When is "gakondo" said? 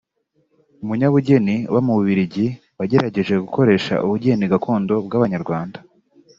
4.51-4.93